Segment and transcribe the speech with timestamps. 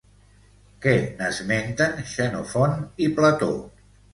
[0.85, 2.75] Què n'esmenten Xenofont
[3.07, 3.53] i Plató?